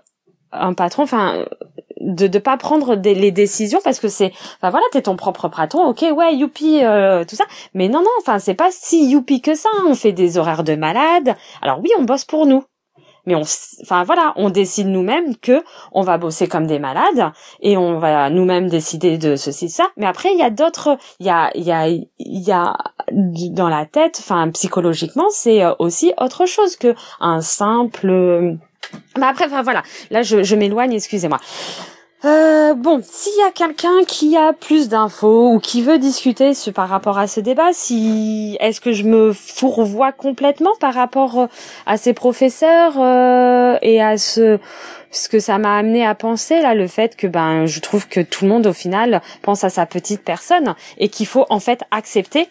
un 0.53 0.75
patron, 0.75 1.03
enfin 1.03 1.45
de 2.01 2.27
de 2.27 2.39
pas 2.39 2.57
prendre 2.57 2.97
des, 2.97 3.15
les 3.15 3.31
décisions 3.31 3.81
parce 3.83 4.01
que 4.01 4.09
c'est 4.09 4.33
enfin 4.57 4.71
voilà 4.71 4.85
t'es 4.93 5.03
ton 5.03 5.17
propre 5.17 5.49
patron 5.49 5.87
ok 5.87 6.05
ouais 6.15 6.35
youpi 6.35 6.81
euh, 6.83 7.25
tout 7.25 7.37
ça. 7.37 7.45
Mais 7.75 7.89
non 7.89 8.01
non 8.01 8.11
enfin 8.21 8.39
c'est 8.39 8.55
pas 8.55 8.71
si 8.71 9.11
youpi 9.11 9.41
que 9.41 9.55
ça 9.55 9.69
on 9.87 9.95
fait 9.95 10.13
des 10.13 10.39
horaires 10.39 10.65
de 10.65 10.75
malade. 10.75 11.37
Alors 11.63 11.81
oui 11.83 11.91
on 11.99 12.03
bosse 12.03 12.25
pour 12.25 12.47
nous. 12.47 12.65
Mais 13.27 13.35
on 13.35 13.43
enfin 13.83 14.05
voilà 14.05 14.33
on 14.37 14.49
décide 14.49 14.87
nous-mêmes 14.87 15.37
que 15.37 15.63
on 15.93 16.03
va 16.03 16.17
bosser 16.19 16.49
comme 16.49 16.67
des 16.67 16.79
malades 16.79 17.33
et 17.61 17.77
on 17.77 17.99
va 17.99 18.31
nous-mêmes 18.31 18.69
décider 18.69 19.19
de 19.19 19.37
ceci 19.37 19.69
ça. 19.69 19.89
Mais 19.97 20.07
après 20.07 20.33
il 20.33 20.39
y 20.39 20.43
a 20.43 20.51
d'autres 20.51 20.97
il 21.21 21.27
y 21.27 21.31
a 21.31 21.51
il 21.55 21.65
y 21.65 21.73
a 21.73 21.89
il 21.89 22.07
y 22.19 22.53
a 22.53 22.77
dans 23.11 23.69
la 23.69 23.87
tête 23.87 24.19
enfin 24.21 24.49
psychologiquement 24.51 25.27
c'est 25.31 25.65
euh, 25.65 25.75
aussi 25.79 26.13
autre 26.19 26.47
chose 26.47 26.77
que 26.77 26.95
un 27.21 27.41
simple 27.41 28.59
mais 29.19 29.27
après, 29.27 29.47
enfin, 29.47 29.63
voilà. 29.63 29.83
Là, 30.11 30.23
je, 30.23 30.43
je 30.43 30.57
m'éloigne, 30.57 30.93
excusez-moi. 30.93 31.39
Euh, 32.25 32.75
bon, 32.75 33.01
s'il 33.05 33.37
y 33.39 33.47
a 33.47 33.53
quelqu'un 33.53 34.03
qui 34.05 34.37
a 34.37 34.53
plus 34.53 34.89
d'infos 34.89 35.53
ou 35.53 35.61
qui 35.61 35.83
veut 35.83 35.99
discuter 35.99 36.53
ce, 36.53 36.69
par 36.71 36.89
rapport 36.89 37.17
à 37.17 37.29
ce 37.29 37.39
débat, 37.39 37.69
si 37.73 38.57
est-ce 38.59 38.81
que 38.81 38.93
je 38.93 39.05
me 39.05 39.33
fourvoie 39.33 40.11
complètement 40.11 40.73
par 40.81 40.95
rapport 40.95 41.39
euh, 41.39 41.47
à 41.87 41.97
ces 41.97 42.15
professeurs 42.15 42.95
euh, 42.99 43.79
et 43.83 44.03
à 44.03 44.19
ce 44.19 44.59
ce 45.11 45.29
que 45.31 45.39
ça 45.39 45.57
m'a 45.59 45.79
amené 45.79 46.05
à 46.05 46.15
penser 46.15 46.61
là, 46.61 46.75
le 46.75 46.87
fait 46.87 47.17
que 47.17 47.27
ben 47.27 47.65
je 47.65 47.81
trouve 47.81 48.09
que 48.09 48.21
tout 48.21 48.45
le 48.45 48.51
monde 48.51 48.67
au 48.67 48.75
final 48.75 49.23
pense 49.41 49.65
à 49.65 49.71
sa 49.71 49.87
petite 49.87 50.23
personne 50.23 50.75
et 50.99 51.09
qu'il 51.09 51.27
faut 51.27 51.47
en 51.49 51.61
fait 51.61 51.83
accepter 51.91 52.49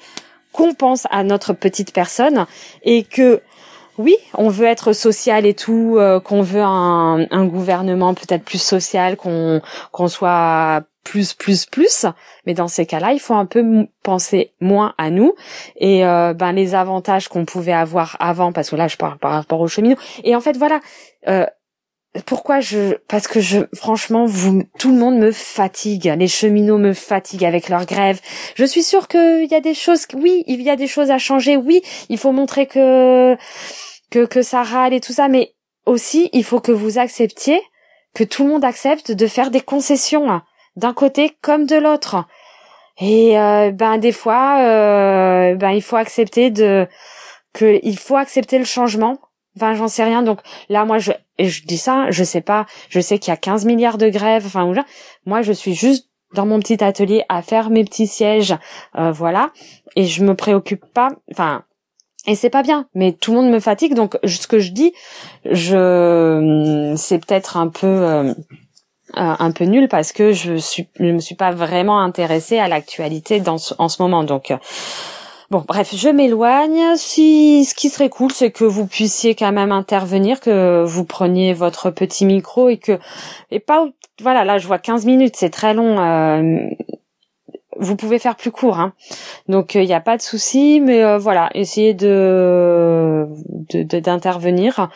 qu'on 0.54 0.74
pense 0.74 1.08
à 1.12 1.24
notre 1.24 1.54
petite 1.54 1.94
personne 1.94 2.48
et 2.84 3.04
que 3.04 3.42
oui, 3.98 4.16
on 4.34 4.50
veut 4.50 4.66
être 4.66 4.94
social 4.94 5.46
et 5.46 5.54
tout, 5.54 5.96
euh, 5.98 6.20
qu'on 6.20 6.42
veut 6.42 6.62
un, 6.62 7.26
un 7.32 7.46
gouvernement 7.46 8.14
peut-être 8.14 8.44
plus 8.44 8.62
social, 8.62 9.18
qu'on 9.18 9.62
qu'on 9.92 10.08
soit 10.08 10.84
plus 11.04 11.34
plus 11.34 11.66
plus. 11.66 12.06
Mais 12.46 12.54
dans 12.54 12.68
ces 12.68 12.86
cas-là 12.86 13.14
il 13.14 13.20
faut 13.20 13.34
un 13.34 13.46
peu 13.46 13.88
penser 14.04 14.52
moins 14.60 14.94
à 14.98 15.10
nous 15.10 15.34
et 15.78 16.06
euh, 16.06 16.34
ben 16.34 16.52
les 16.52 16.76
avantages 16.76 17.28
qu'on 17.28 17.46
pouvait 17.46 17.74
avoir 17.74 18.18
avant 18.20 18.52
parce 18.52 18.70
que 18.70 18.76
là 18.76 18.88
je 18.88 18.98
parle 18.98 19.18
par 19.18 19.32
rapport 19.32 19.62
aux 19.62 19.68
cheminots 19.68 19.98
et 20.24 20.36
en 20.36 20.42
fait 20.42 20.58
voilà 20.58 20.80
euh, 21.28 21.46
pourquoi 22.26 22.60
je 22.60 22.96
parce 23.08 23.28
que 23.28 23.40
je 23.40 23.60
franchement 23.74 24.26
vous 24.26 24.64
tout 24.80 24.92
le 24.92 24.98
monde 24.98 25.18
me 25.18 25.32
fatigue 25.32 26.14
les 26.18 26.28
cheminots 26.28 26.78
me 26.78 26.94
fatiguent 26.94 27.46
avec 27.46 27.70
leur 27.70 27.86
grève 27.86 28.20
je 28.56 28.66
suis 28.66 28.84
sûre 28.84 29.08
qu'il 29.08 29.48
y 29.50 29.56
a 29.56 29.62
des 29.62 29.74
choses 29.74 30.06
oui 30.16 30.44
il 30.48 30.62
y 30.62 30.70
a 30.70 30.76
des 30.76 30.88
choses 30.88 31.12
à 31.12 31.18
changer 31.18 31.58
oui 31.58 31.82
il 32.10 32.18
faut 32.18 32.32
montrer 32.32 32.66
que 32.66 33.38
que, 34.10 34.26
que 34.26 34.42
ça 34.42 34.64
râle 34.64 34.94
et 34.94 35.02
tout 35.02 35.14
ça, 35.14 35.28
mais 35.28 35.54
aussi, 35.86 36.30
il 36.34 36.44
faut 36.44 36.60
que 36.60 36.72
vous 36.72 36.98
acceptiez, 36.98 37.62
que 38.14 38.24
tout 38.24 38.44
le 38.44 38.50
monde 38.50 38.66
accepte 38.66 39.12
de 39.12 39.28
faire 39.28 39.52
des 39.52 39.62
concessions, 39.62 40.32
hein, 40.32 40.44
d'un 40.76 40.94
côté 40.94 41.36
comme 41.42 41.66
de 41.66 41.76
l'autre. 41.76 42.26
Et 43.00 43.40
euh, 43.40 43.72
ben 43.72 43.98
des 43.98 44.12
fois, 44.12 44.60
euh, 44.60 45.56
ben 45.56 45.72
il 45.72 45.84
faut 45.84 45.98
accepter 45.98 46.50
de 46.50 46.88
que 47.54 47.80
il 47.84 47.98
faut 47.98 48.16
accepter 48.16 48.58
le 48.58 48.66
changement. 48.66 49.20
Enfin, 49.58 49.74
j'en 49.74 49.88
sais 49.88 50.04
rien. 50.04 50.24
Donc 50.24 50.40
là, 50.70 50.86
moi, 50.86 51.00
je 51.00 51.12
je 51.40 51.64
dis 51.64 51.78
ça, 51.78 52.10
je 52.10 52.24
sais 52.24 52.42
pas. 52.42 52.66
Je 52.90 53.00
sais 53.00 53.20
qu'il 53.20 53.32
y 53.32 53.34
a 53.34 53.38
15 53.38 53.66
milliards 53.66 53.98
de 53.98 54.10
grèves. 54.10 54.46
Enfin, 54.46 54.72
moi, 55.26 55.42
je 55.42 55.52
suis 55.52 55.76
juste 55.76 56.08
dans 56.34 56.46
mon 56.46 56.60
petit 56.60 56.84
atelier 56.84 57.24
à 57.30 57.42
faire 57.42 57.70
mes 57.70 57.84
petits 57.84 58.08
sièges, 58.08 58.56
voilà, 58.94 59.52
et 59.96 60.04
je 60.06 60.26
me 60.26 60.36
préoccupe 60.36 60.86
pas, 60.94 61.10
enfin 61.32 61.64
et 62.28 62.36
c'est 62.36 62.50
pas 62.50 62.62
bien 62.62 62.88
mais 62.94 63.14
tout 63.14 63.32
le 63.32 63.38
monde 63.42 63.50
me 63.50 63.60
fatigue 63.60 63.96
donc 63.96 64.20
ce 64.24 64.48
que 64.48 64.60
je 64.60 64.72
dis 64.72 64.94
je 65.50 66.94
c'est 66.98 67.20
peut-être 67.26 67.58
un 67.58 67.70
peu 67.70 67.88
euh, 67.88 68.34
un 69.14 69.52
peu 69.52 69.64
nul 69.64 69.88
parce 69.88 70.12
que 70.12 70.34
je 70.34 70.58
suis 70.58 70.88
je 71.00 71.06
me 71.06 71.20
suis 71.20 71.36
pas 71.36 71.52
vraiment 71.52 72.00
intéressée 72.02 72.60
à 72.60 72.68
l'actualité 72.68 73.40
dans 73.40 73.58
en 73.80 73.88
ce 73.88 74.02
moment 74.02 74.24
donc 74.24 74.52
euh, 74.52 74.58
Bon, 75.50 75.64
bref, 75.66 75.96
je 75.96 76.10
m'éloigne. 76.10 76.98
Si 76.98 77.64
ce 77.64 77.74
qui 77.74 77.90
serait 77.90 78.10
cool, 78.10 78.32
c'est 78.32 78.52
que 78.52 78.66
vous 78.66 78.86
puissiez 78.86 79.34
quand 79.34 79.54
même 79.54 79.72
intervenir, 79.72 80.42
que 80.42 80.84
vous 80.86 81.06
preniez 81.06 81.54
votre 81.54 81.90
petit 81.90 82.26
micro 82.26 82.68
et 82.68 82.78
que 82.78 83.00
et 83.52 83.60
pas 83.60 83.88
voilà, 84.22 84.44
là 84.44 84.58
je 84.58 84.68
vois 84.68 84.80
15 84.80 85.06
minutes, 85.06 85.36
c'est 85.38 85.50
très 85.50 85.74
long. 85.74 86.00
Euh, 86.00 86.70
vous 87.80 87.96
pouvez 87.96 88.20
faire 88.20 88.36
plus 88.36 88.52
court, 88.52 88.80
hein. 88.80 88.94
donc 89.48 89.76
il 89.76 89.82
euh, 89.82 89.86
n'y 89.86 89.94
a 89.94 90.02
pas 90.02 90.18
de 90.18 90.22
souci. 90.22 90.82
Mais 90.82 91.04
euh, 91.04 91.18
voilà, 91.18 91.50
essayez 91.54 91.94
de 91.94 93.26
d'intervenir. 93.70 94.90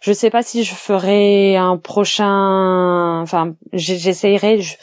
je 0.00 0.12
sais 0.12 0.30
pas 0.30 0.42
si 0.42 0.64
je 0.64 0.74
ferai 0.74 1.56
un 1.56 1.76
prochain. 1.76 3.20
Enfin, 3.20 3.54
j'essayerai. 3.72 4.60
Je... 4.60 4.76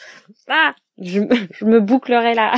Ah, 0.50 0.74
je, 1.02 1.20
me 1.62 1.80
bouclerai 1.82 2.36
là 2.36 2.54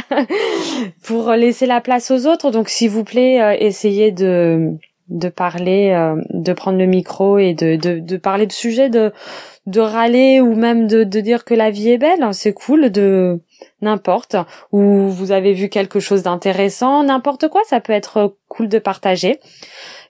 pour 1.04 1.32
laisser 1.32 1.66
la 1.66 1.82
place 1.82 2.12
aux 2.12 2.28
autres. 2.28 2.52
Donc 2.52 2.70
s'il 2.70 2.90
vous 2.90 3.04
plaît, 3.04 3.42
euh, 3.42 3.56
essayez 3.60 4.12
de 4.12 4.78
de 5.10 5.30
parler, 5.30 6.14
de 6.32 6.52
prendre 6.52 6.78
le 6.78 6.86
micro 6.86 7.38
et 7.38 7.54
de, 7.54 7.78
de, 7.78 8.00
de 8.00 8.18
parler 8.18 8.46
de 8.46 8.52
sujets, 8.52 8.90
de, 8.90 9.14
de 9.66 9.80
râler 9.80 10.42
ou 10.42 10.54
même 10.54 10.86
de, 10.86 11.06
de 11.06 11.20
dire 11.22 11.46
que 11.46 11.54
la 11.54 11.72
vie 11.72 11.92
est 11.92 11.98
belle. 11.98 12.28
C'est 12.34 12.52
cool 12.52 12.90
de 12.90 13.40
n'importe, 13.82 14.36
ou 14.74 15.08
vous 15.08 15.32
avez 15.32 15.54
vu 15.54 15.70
quelque 15.70 16.02
chose 16.02 16.24
d'intéressant, 16.24 17.04
n'importe 17.04 17.48
quoi, 17.48 17.62
ça 17.70 17.80
peut 17.80 17.94
être 17.94 18.36
cool 18.50 18.68
de 18.68 18.80
partager. 18.80 19.40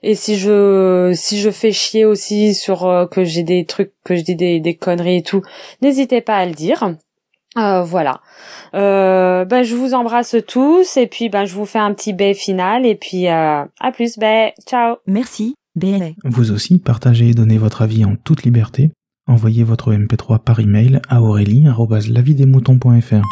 Et 0.02 0.14
si 0.14 0.36
je 0.36 1.12
si 1.14 1.38
je 1.38 1.50
fais 1.50 1.72
chier 1.72 2.04
aussi 2.04 2.54
sur 2.54 2.86
euh, 2.86 3.06
que 3.06 3.24
j'ai 3.24 3.42
des 3.42 3.66
trucs 3.66 3.92
que 4.04 4.16
je 4.16 4.22
dis 4.22 4.36
des, 4.36 4.58
des 4.58 4.74
conneries 4.74 5.18
et 5.18 5.22
tout, 5.22 5.42
n'hésitez 5.82 6.22
pas 6.22 6.36
à 6.36 6.46
le 6.46 6.54
dire. 6.54 6.94
Euh, 7.58 7.82
voilà. 7.82 8.20
Euh, 8.74 9.44
ben, 9.44 9.62
je 9.62 9.74
vous 9.74 9.94
embrasse 9.94 10.36
tous 10.46 10.96
et 10.96 11.06
puis 11.06 11.28
ben 11.28 11.44
je 11.44 11.54
vous 11.54 11.66
fais 11.66 11.78
un 11.78 11.92
petit 11.94 12.12
baie 12.12 12.34
final 12.34 12.86
et 12.86 12.94
puis 12.94 13.28
euh, 13.28 13.64
à 13.80 13.92
plus. 13.92 14.18
Ben 14.18 14.50
ciao. 14.66 14.96
Merci. 15.06 15.54
Baie. 15.74 16.14
Vous 16.24 16.50
aussi 16.50 16.78
partagez 16.78 17.28
et 17.28 17.34
donnez 17.34 17.58
votre 17.58 17.82
avis 17.82 18.04
en 18.04 18.16
toute 18.16 18.42
liberté. 18.42 18.90
Envoyez 19.26 19.64
votre 19.64 19.92
MP3 19.92 20.38
par 20.38 20.60
email 20.60 21.00
à 21.08 21.22
aurélie@lavidesmoutons.fr. 21.22 23.22